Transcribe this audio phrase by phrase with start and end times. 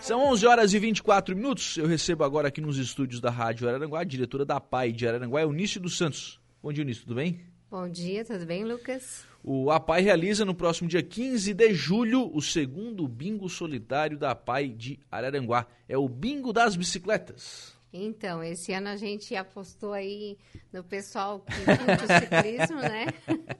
[0.00, 1.76] São 11 horas e 24 minutos.
[1.76, 5.42] Eu recebo agora aqui nos estúdios da Rádio Araranguá a diretora da PAI de Araranguá,
[5.42, 6.40] Eunice dos Santos.
[6.62, 7.40] Bom dia, Eunice, tudo bem?
[7.70, 9.24] Bom dia, tudo bem, Lucas?
[9.42, 14.68] O APAI realiza no próximo dia 15 de julho o segundo bingo solidário da APAI
[14.68, 15.66] de Araranguá.
[15.88, 17.74] É o Bingo das Bicicletas.
[17.92, 20.38] Então, esse ano a gente apostou aí
[20.72, 23.06] no pessoal que curte o ciclismo, né?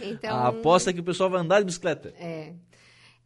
[0.00, 2.14] Então, a aposta é que o pessoal vai andar de bicicleta.
[2.20, 2.52] É.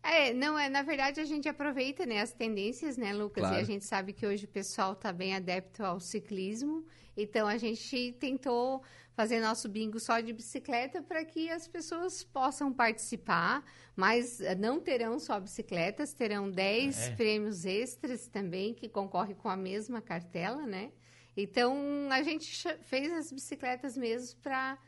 [0.02, 3.42] É, não, é, na verdade a gente aproveita, né, as tendências, né, Lucas?
[3.42, 3.56] Claro.
[3.56, 6.84] E a gente sabe que hoje o pessoal está bem adepto ao ciclismo,
[7.16, 8.82] então a gente tentou
[9.14, 14.80] fazer nosso bingo só de bicicleta para que as pessoas possam participar, mas eh, não
[14.80, 17.10] terão só bicicletas, terão 10 é.
[17.14, 20.90] prêmios extras também que concorrem com a mesma cartela, né?
[21.36, 21.76] Então
[22.10, 24.78] a gente fez as bicicletas mesmo para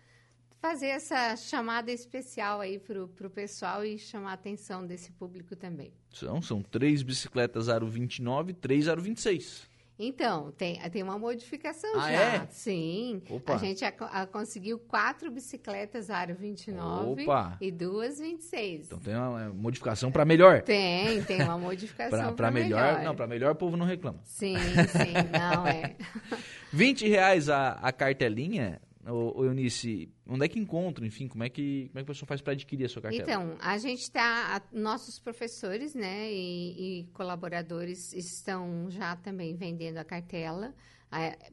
[0.65, 5.93] fazer essa chamada especial aí para o pessoal e chamar a atenção desse público também.
[6.11, 9.69] São, são três bicicletas aro 29 e três aro 26.
[9.99, 12.19] Então, tem, tem uma modificação ah, já.
[12.19, 12.47] É?
[12.47, 13.21] Sim.
[13.29, 13.57] Opa.
[13.57, 17.59] A gente a, a, conseguiu quatro bicicletas aro 29 Opa.
[17.61, 18.87] e duas 26.
[18.87, 20.63] Então tem uma modificação para melhor.
[20.63, 23.05] Tem, tem uma modificação para melhor, melhor.
[23.05, 24.19] Não, para melhor o povo não reclama.
[24.25, 25.95] Sim, sim, não é.
[26.73, 31.89] 20 reais a, a cartelinha Ô, Eunice, onde é que encontra, enfim, como é que,
[31.89, 33.23] como é que a pessoa faz para adquirir a sua cartela?
[33.23, 40.05] Então, a gente está, nossos professores, né, e, e, colaboradores estão já também vendendo a
[40.05, 40.75] cartela.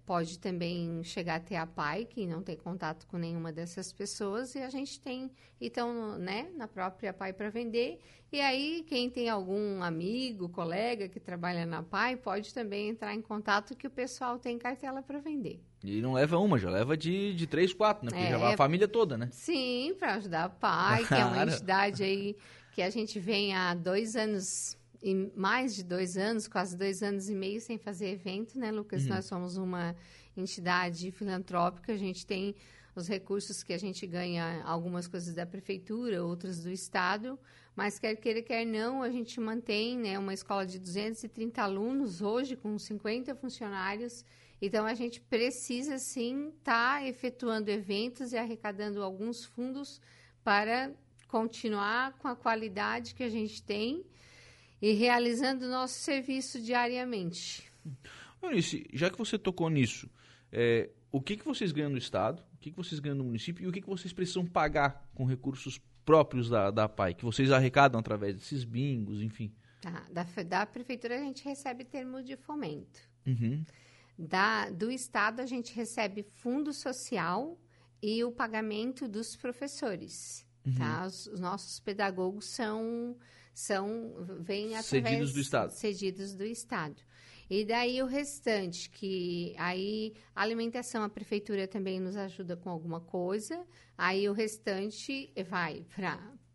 [0.05, 4.59] Pode também chegar até a PAI, que não tem contato com nenhuma dessas pessoas, e
[4.59, 7.99] a gente tem, então, né, na própria PAI para vender.
[8.31, 13.21] E aí, quem tem algum amigo, colega que trabalha na PAI, pode também entrar em
[13.21, 15.61] contato que o pessoal tem cartela para vender.
[15.83, 18.11] E não leva uma, já leva de, de três, quatro, né?
[18.11, 19.29] Porque é, já vai a família toda, né?
[19.31, 22.35] Sim, para ajudar a PAI, que é uma entidade aí
[22.71, 27.29] que a gente vem há dois anos, e mais de dois anos, quase dois anos
[27.29, 29.03] e meio sem fazer evento, né, Lucas?
[29.03, 29.09] Uhum.
[29.09, 29.95] Nós somos uma
[30.35, 32.55] entidade filantrópica, a gente tem
[32.95, 37.39] os recursos que a gente ganha, algumas coisas da prefeitura, outras do estado,
[37.75, 42.55] mas quer queira, quer não, a gente mantém né, uma escola de 230 alunos hoje,
[42.55, 44.25] com 50 funcionários,
[44.61, 49.99] então, a gente precisa, sim, estar tá efetuando eventos e arrecadando alguns fundos
[50.43, 50.91] para
[51.27, 54.05] continuar com a qualidade que a gente tem
[54.81, 57.71] e realizando nosso serviço diariamente.
[58.41, 60.09] Eunice, já que você tocou nisso,
[60.51, 63.63] é, o que, que vocês ganham no Estado, o que, que vocês ganham no município
[63.63, 67.51] e o que, que vocês precisam pagar com recursos próprios da, da PAI, que vocês
[67.51, 69.53] arrecadam através desses bingos, enfim?
[69.81, 72.99] Tá, da, da Prefeitura a gente recebe termo de fomento.
[73.25, 73.63] Uhum.
[74.17, 77.57] Da, do Estado, a gente recebe fundo social
[78.01, 80.45] e o pagamento dos professores.
[80.65, 80.75] Uhum.
[80.75, 81.05] Tá?
[81.05, 83.15] Os, os, nossos pedagogos são,
[83.53, 85.09] são vêm através...
[85.09, 85.71] Cedidos do Estado.
[85.71, 87.01] Cedidos do Estado.
[87.49, 93.01] E daí o restante, que aí a alimentação, a prefeitura também nos ajuda com alguma
[93.01, 93.65] coisa.
[93.97, 95.85] Aí o restante vai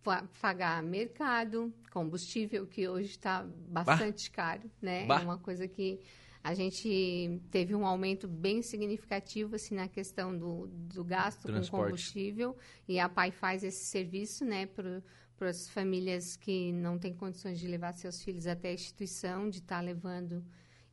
[0.00, 4.36] para pagar mercado, combustível, que hoje está bastante bah.
[4.36, 5.04] caro, né?
[5.04, 5.20] Bah.
[5.20, 6.00] É uma coisa que
[6.46, 11.70] a gente teve um aumento bem significativo assim na questão do, do gasto Transporte.
[11.70, 15.02] com combustível e a PAI faz esse serviço, né, para
[15.48, 19.78] as famílias que não têm condições de levar seus filhos até a instituição, de estar
[19.78, 20.44] tá levando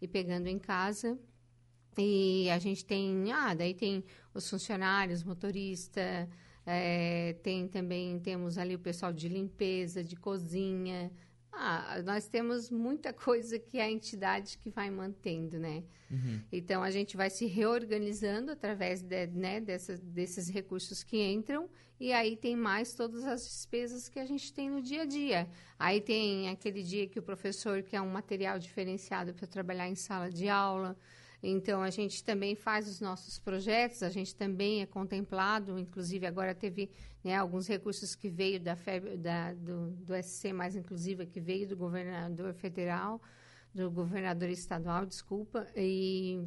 [0.01, 1.19] e pegando em casa.
[1.99, 4.03] E a gente tem, ah, daí tem
[4.33, 6.27] os funcionários, motorista,
[6.65, 11.11] é, tem também, temos ali o pessoal de limpeza, de cozinha,
[11.53, 15.83] ah, nós temos muita coisa que é a entidade que vai mantendo, né?
[16.09, 16.41] Uhum.
[16.51, 21.69] Então, a gente vai se reorganizando através de, né, dessas, desses recursos que entram
[21.99, 25.47] e aí tem mais todas as despesas que a gente tem no dia a dia.
[25.79, 30.29] Aí tem aquele dia que o professor quer um material diferenciado para trabalhar em sala
[30.29, 30.97] de aula,
[31.45, 36.55] então, a gente também faz os nossos projetos, a gente também é contemplado, inclusive agora
[36.55, 36.89] teve
[37.21, 41.67] né, alguns recursos que veio da, FEB, da do, do SC Mais Inclusiva, que veio
[41.67, 43.21] do governador federal,
[43.75, 46.41] do governador estadual, desculpa, e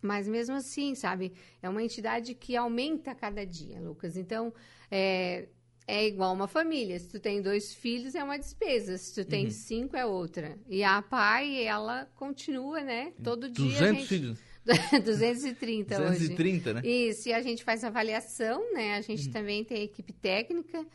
[0.00, 4.16] mas mesmo assim, sabe, é uma entidade que aumenta a cada dia, Lucas.
[4.16, 4.54] Então,
[4.90, 5.48] é,
[5.90, 6.98] é igual uma família.
[6.98, 8.96] Se tu tem dois filhos, é uma despesa.
[8.96, 9.50] Se tu tem uhum.
[9.50, 10.56] cinco, é outra.
[10.68, 13.12] E a pai, ela continua, né?
[13.22, 13.64] Todo dia.
[13.64, 14.06] 200 gente...
[14.06, 14.38] filhos.
[15.04, 16.74] 230 230, hoje.
[16.74, 16.88] né?
[16.88, 18.94] Isso, e a gente faz avaliação, né?
[18.94, 19.32] A gente uhum.
[19.32, 20.86] também tem equipe técnica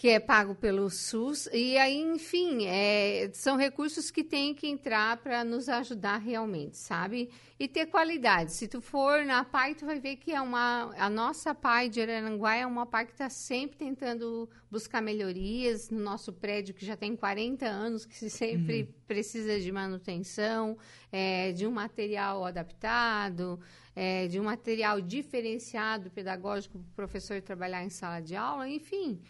[0.00, 1.46] que é pago pelo SUS.
[1.52, 7.28] E aí, enfim, é, são recursos que têm que entrar para nos ajudar realmente, sabe?
[7.58, 8.54] E ter qualidade.
[8.54, 12.00] Se tu for na PAI, tu vai ver que é uma, a nossa PAI de
[12.00, 16.96] Araranguá é uma PAI que está sempre tentando buscar melhorias no nosso prédio, que já
[16.96, 18.88] tem 40 anos, que sempre uhum.
[19.06, 20.78] precisa de manutenção,
[21.12, 23.60] é, de um material adaptado,
[23.94, 29.20] é, de um material diferenciado pedagógico para o professor trabalhar em sala de aula, enfim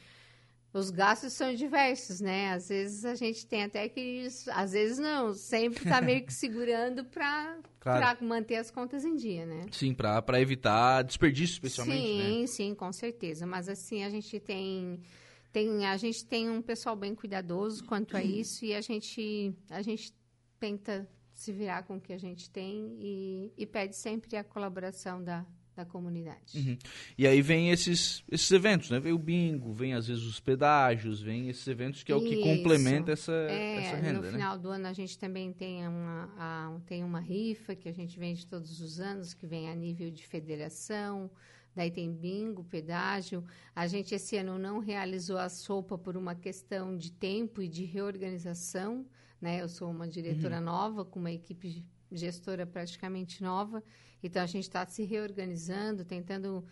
[0.72, 2.52] os gastos são diversos, né?
[2.52, 7.05] Às vezes a gente tem até que, às vezes não, sempre está meio que segurando
[7.05, 8.25] para claro.
[8.25, 9.67] manter as contas em dia, né?
[9.72, 12.46] Sim, para evitar desperdício, especialmente, sim, né?
[12.46, 13.46] Sim, com certeza.
[13.46, 15.00] Mas assim, a gente tem,
[15.52, 19.82] tem, a gente tem um pessoal bem cuidadoso quanto a isso e a gente, a
[19.82, 20.14] gente
[20.61, 25.25] tenta se virar com o que a gente tem e, e pede sempre a colaboração
[25.25, 25.44] da,
[25.81, 26.59] da comunidade.
[26.59, 26.79] Uhum.
[27.17, 29.00] E aí vem esses, esses eventos, né?
[29.00, 32.43] Vem o bingo, vem às vezes os pedágios, vem esses eventos que é o que
[32.43, 34.19] complementa essa, é, essa renda.
[34.19, 34.32] No né?
[34.32, 38.19] final do ano a gente também tem uma, a, tem uma rifa que a gente
[38.19, 41.31] vende todos os anos, que vem a nível de federação.
[41.75, 43.44] Daí tem bingo, pedágio.
[43.75, 47.85] A gente esse ano não realizou a sopa por uma questão de tempo e de
[47.85, 49.06] reorganização.
[49.41, 49.62] Né?
[49.62, 50.65] Eu sou uma diretora uhum.
[50.65, 53.83] nova, com uma equipe gestora praticamente nova.
[54.23, 56.65] Então, a gente está se reorganizando, tentando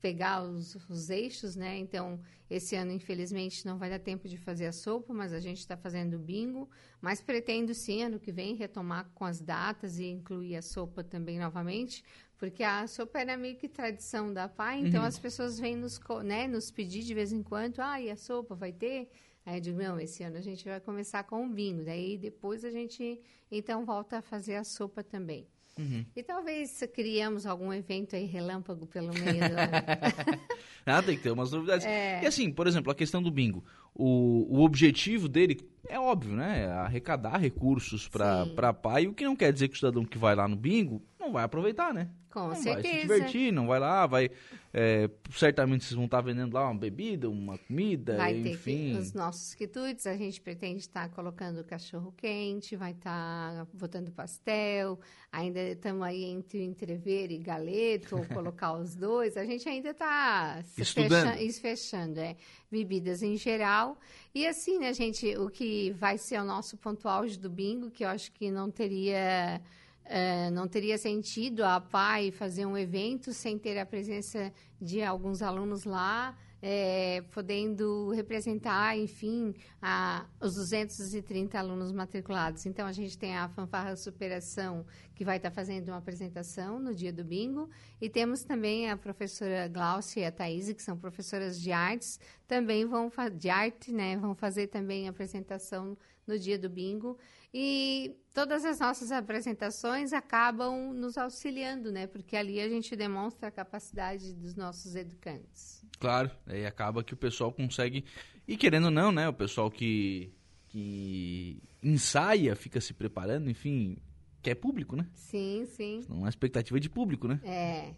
[0.00, 1.76] pegar os, os, eixos, né?
[1.78, 5.58] Então, esse ano, infelizmente, não vai dar tempo de fazer a sopa, mas a gente
[5.58, 6.68] está fazendo bingo.
[7.00, 11.38] Mas pretendo, sim, ano que vem, retomar com as datas e incluir a sopa também
[11.38, 12.04] novamente,
[12.38, 15.06] porque a sopa era meio que tradição da PAI, então uhum.
[15.06, 18.54] as pessoas vêm nos, né, nos pedir de vez em quando, ah, e a sopa
[18.54, 19.10] vai ter?
[19.46, 22.64] Aí eu digo, não, esse ano a gente vai começar com o bingo, daí depois
[22.64, 25.46] a gente, então, volta a fazer a sopa também.
[25.78, 26.04] Uhum.
[26.16, 29.56] E talvez criamos algum evento aí relâmpago pelo meio do
[30.86, 31.86] ah, tem que ter umas novidades.
[31.86, 32.22] É.
[32.22, 33.62] E assim, por exemplo, a questão do bingo.
[33.94, 36.64] O, o objetivo dele é óbvio, né?
[36.64, 40.34] É arrecadar recursos para pai, o que não quer dizer que o cidadão que vai
[40.34, 42.08] lá no bingo não vai aproveitar, né?
[42.30, 42.82] Com não certeza.
[42.82, 44.30] Vai se divertir, não vai lá, vai.
[44.72, 48.92] É, certamente vocês vão estar vendendo lá uma bebida, uma comida, vai enfim.
[48.92, 55.00] Ter os nossos quitutes, a gente pretende estar colocando cachorro quente, vai estar botando pastel,
[55.32, 59.34] ainda estamos aí entre entrever e galeto, ou colocar os dois.
[59.38, 61.14] A gente ainda está fechando,
[61.60, 62.36] fechando, é.
[62.70, 63.98] Bebidas em geral.
[64.34, 68.04] E assim, né, gente, o que vai ser o nosso ponto auge do bingo, que
[68.04, 69.62] eu acho que não teria
[70.08, 75.42] é, não teria sentido a PAI fazer um evento sem ter a presença de alguns
[75.42, 82.66] alunos lá, é, podendo representar, enfim, a, os 230 alunos matriculados.
[82.66, 87.12] Então, a gente tem a Fanfarra Superação, que vai estar fazendo uma apresentação no dia
[87.12, 87.68] do bingo,
[88.00, 92.86] e temos também a professora Glaucia e a Thaís, que são professoras de artes, também
[92.86, 97.18] vão de arte, né, vão fazer também a apresentação no dia do bingo.
[97.58, 102.06] E todas as nossas apresentações acabam nos auxiliando, né?
[102.06, 105.82] Porque ali a gente demonstra a capacidade dos nossos educantes.
[105.98, 108.04] Claro, aí acaba que o pessoal consegue.
[108.46, 109.26] E querendo ou não, né?
[109.26, 110.34] O pessoal que,
[110.68, 113.96] que ensaia, fica se preparando, enfim,
[114.42, 115.08] quer público, né?
[115.14, 116.04] Sim, sim.
[116.10, 117.40] Uma expectativa de público, né?
[117.42, 117.94] É.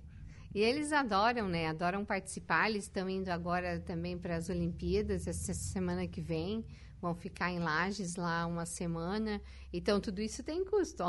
[0.55, 1.67] E eles adoram, né?
[1.67, 2.71] Adoram participar.
[2.71, 6.65] Eles estão indo agora também para as Olimpíadas, essa semana que vem
[7.01, 9.41] vão ficar em Lages lá uma semana.
[9.73, 11.05] Então, tudo isso tem custo.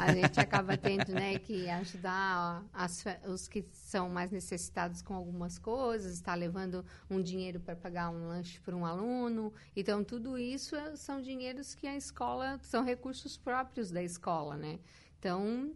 [0.00, 5.58] A gente acaba tendo né, que ajudar as, os que são mais necessitados com algumas
[5.58, 9.52] coisas, está levando um dinheiro para pagar um lanche para um aluno.
[9.76, 14.78] Então, tudo isso são dinheiros que a escola, são recursos próprios da escola, né?
[15.18, 15.72] Então,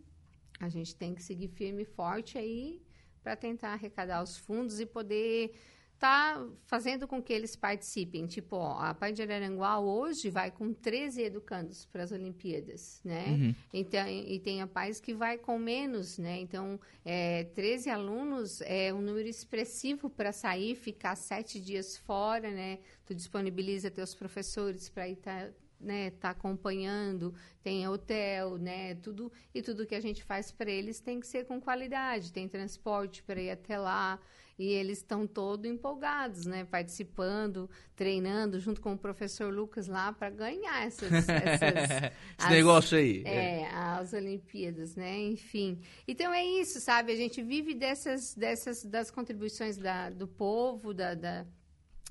[0.60, 2.80] a gente tem que seguir firme e forte aí
[3.22, 5.54] para tentar arrecadar os fundos e poder
[6.02, 8.26] está fazendo com que eles participem.
[8.26, 13.26] Tipo, ó, a Pai de Araranguá hoje vai com 13 educandos para as Olimpíadas, né?
[13.28, 13.54] Uhum.
[13.72, 16.40] Então, e tem a Pais que vai com menos, né?
[16.40, 22.80] Então, é, 13 alunos é um número expressivo para sair, ficar sete dias fora, né?
[23.06, 25.50] Tu disponibiliza teus professores para ir tá,
[25.82, 31.00] né, tá acompanhando, tem hotel, né, tudo e tudo que a gente faz para eles
[31.00, 34.18] tem que ser com qualidade, tem transporte para ir até lá
[34.58, 40.30] e eles estão todos empolgados, né, participando, treinando junto com o professor Lucas lá para
[40.30, 43.22] ganhar essas, essas Esse negócio aí.
[43.24, 45.80] É, é, as Olimpíadas, né, enfim.
[46.06, 47.12] Então é isso, sabe?
[47.12, 51.46] A gente vive dessas, dessas das contribuições da, do povo, da, da,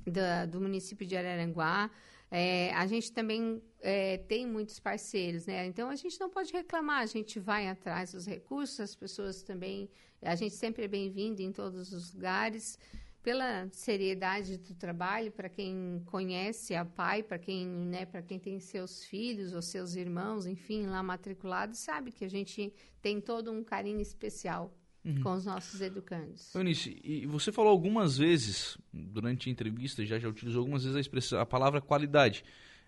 [0.06, 1.90] da do município de Araranguá.
[2.32, 5.66] É, a gente também é, tem muitos parceiros, né?
[5.68, 9.90] Então a gente não pode reclamar, a gente vai atrás dos recursos, as pessoas também,
[10.22, 12.80] a gente sempre é bem-vindo em todos os lugares.
[13.22, 18.60] pela seriedade do trabalho, para quem conhece a pai, para quem, né, para quem tem
[18.60, 23.64] seus filhos ou seus irmãos, enfim, lá matriculados, sabe que a gente tem todo um
[23.64, 25.22] carinho especial uhum.
[25.22, 26.54] com os nossos educandos.
[26.54, 31.00] Eunice, e você falou algumas vezes, durante a entrevista, já, já utilizou algumas vezes a,
[31.00, 32.44] expressão, a palavra qualidade,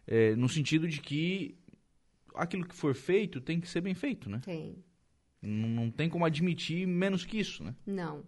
[0.05, 1.57] é, no sentido de que
[2.35, 4.41] aquilo que for feito tem que ser bem feito, né?
[4.43, 4.75] Tem.
[5.41, 7.75] Não, não tem como admitir menos que isso, né?
[7.85, 8.23] Não.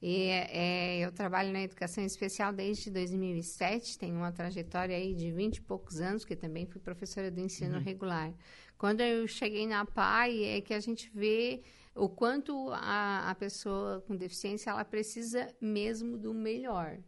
[0.00, 5.56] E, é, eu trabalho na educação especial desde 2007, tenho uma trajetória aí de 20
[5.56, 7.82] e poucos anos, que também fui professora do ensino uhum.
[7.82, 8.32] regular.
[8.76, 11.62] Quando eu cheguei na PAI, é que a gente vê
[11.94, 16.98] o quanto a, a pessoa com deficiência ela precisa mesmo do melhor.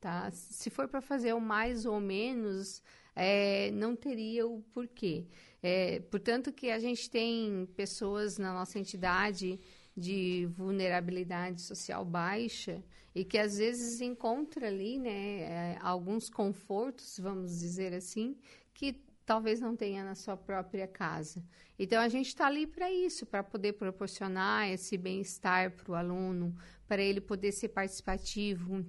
[0.00, 0.30] Tá?
[0.30, 2.82] Se for para fazer o mais ou menos,
[3.16, 5.26] é, não teria o porquê.
[5.60, 9.58] É, portanto, que a gente tem pessoas na nossa entidade
[9.96, 12.80] de vulnerabilidade social baixa
[13.12, 18.36] e que às vezes encontra ali né, é, alguns confortos, vamos dizer assim,
[18.72, 21.44] que talvez não tenha na sua própria casa.
[21.78, 26.56] Então a gente está ali para isso, para poder proporcionar esse bem-estar para o aluno,
[26.86, 28.82] para ele poder ser participativo,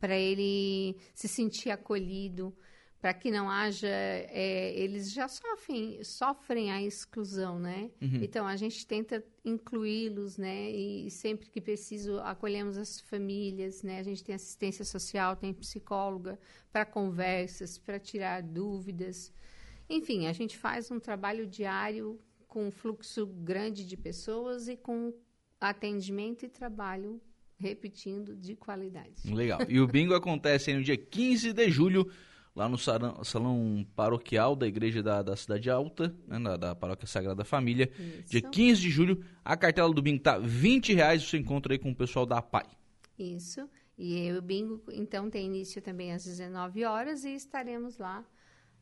[0.00, 2.52] para ele se sentir acolhido
[3.00, 8.20] para que não haja é, eles já sofrem sofrem a exclusão né uhum.
[8.24, 14.02] então a gente tenta incluí-los né e sempre que preciso acolhemos as famílias né a
[14.02, 16.36] gente tem assistência social tem psicóloga
[16.72, 19.32] para conversas para tirar dúvidas
[19.88, 25.12] enfim a gente faz um trabalho diário com um fluxo grande de pessoas e com
[25.60, 27.20] atendimento e trabalho
[27.56, 32.10] repetindo de qualidade legal e o bingo acontece no dia 15 de julho
[32.58, 37.06] lá no salão, salão paroquial da Igreja da, da Cidade Alta, né, da, da, Paróquia
[37.06, 37.88] Sagrada Família.
[37.96, 38.32] Isso.
[38.32, 41.92] Dia 15 de julho, a cartela do bingo tá 20 reais, você encontra aí com
[41.92, 42.66] o pessoal da PAI.
[43.16, 43.68] Isso.
[43.96, 48.24] E o bingo, então, tem início também às 19 horas e estaremos lá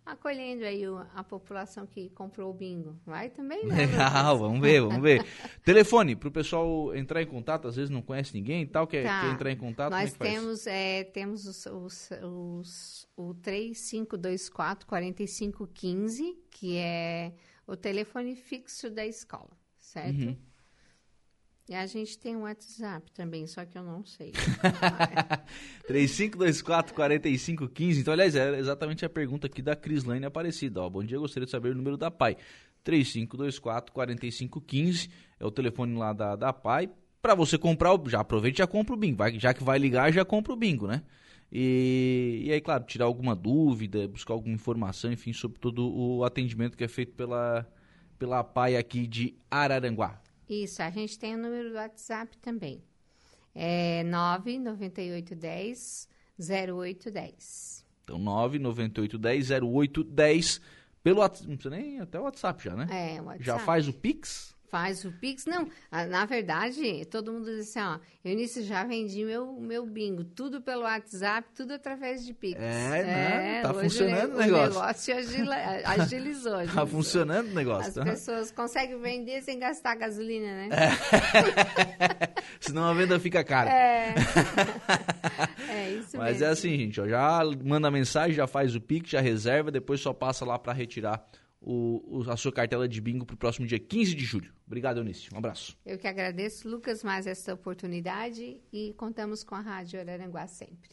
[0.07, 0.83] acolhendo aí
[1.15, 2.97] a população que comprou o bingo.
[3.05, 3.87] Vai também, né?
[3.87, 5.27] Legal, vamos ver, vamos ver.
[5.65, 9.05] Telefone, para o pessoal entrar em contato, às vezes não conhece ninguém e tal, quer,
[9.05, 9.23] tá.
[9.23, 16.39] quer entrar em contato, Nós é temos, é, temos os, os, os, o 3524 4515,
[16.51, 17.33] que é
[17.67, 20.21] o telefone fixo da escola, certo?
[20.21, 20.37] Uhum.
[21.69, 24.33] E a gente tem um WhatsApp também, só que eu não sei.
[25.91, 27.99] 3524-4515.
[27.99, 30.81] Então, aliás, é exatamente a pergunta aqui da Crislane Aparecida.
[30.81, 32.37] Ó, bom dia, gostaria de saber o número da PAI.
[32.85, 36.89] 3524-4515 é o telefone lá da, da PAI.
[37.21, 39.17] Para você comprar, já aproveite e já compra o bingo.
[39.17, 41.03] Vai, já que vai ligar, já compra o bingo, né?
[41.51, 46.77] E, e aí, claro, tirar alguma dúvida, buscar alguma informação, enfim, sobre todo o atendimento
[46.77, 47.67] que é feito pela,
[48.21, 50.23] pela PAI aqui de Araranguá.
[50.49, 52.83] Isso, a gente tem o número do WhatsApp também.
[53.55, 57.85] É 99810 0810.
[58.05, 60.61] Então, 99810 0810
[61.03, 62.89] pelo WhatsApp, não precisa nem até o WhatsApp já, né?
[62.91, 63.45] É, o WhatsApp.
[63.45, 64.56] Já faz o Pix?
[64.69, 65.47] Faz o Pix.
[65.47, 65.69] Não,
[66.09, 70.25] na verdade, todo mundo diz assim, ó, Eunice, já vendi meu, meu bingo.
[70.25, 72.61] Tudo pelo WhatsApp, tudo através de Pix.
[72.61, 74.65] É, é tá funcionando o negócio.
[74.65, 75.55] O negócio agilizou.
[75.87, 76.67] agilizou.
[76.75, 77.89] Tá funcionando o negócio.
[77.89, 78.05] As tá?
[78.05, 80.69] pessoas conseguem vender sem gastar gasolina, né?
[80.73, 82.43] É.
[82.61, 83.71] Senão a venda fica cara.
[83.71, 84.15] É.
[85.71, 86.45] é isso Mas mesmo.
[86.45, 90.13] é assim, gente, ó, já manda mensagem, já faz o Pix, já reserva, depois só
[90.13, 91.25] passa lá para retirar
[91.61, 94.53] o, a sua cartela de bingo para o próximo dia 15 de julho.
[94.67, 95.29] Obrigado, Eunice.
[95.33, 95.77] Um abraço.
[95.85, 100.91] Eu que agradeço, Lucas, mais essa oportunidade e contamos com a Rádio Araranguá sempre.